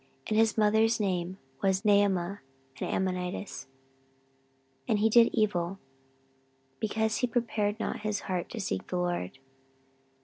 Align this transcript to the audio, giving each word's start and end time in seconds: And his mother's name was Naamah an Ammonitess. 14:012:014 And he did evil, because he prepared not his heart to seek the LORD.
And 0.25 0.35
his 0.35 0.57
mother's 0.57 0.99
name 0.99 1.37
was 1.61 1.83
Naamah 1.83 2.39
an 2.79 2.87
Ammonitess. 2.87 3.65
14:012:014 3.67 3.67
And 4.87 4.97
he 4.97 5.09
did 5.11 5.29
evil, 5.31 5.77
because 6.79 7.17
he 7.17 7.27
prepared 7.27 7.79
not 7.79 7.99
his 7.99 8.21
heart 8.21 8.49
to 8.49 8.59
seek 8.59 8.87
the 8.87 8.97
LORD. 8.97 9.37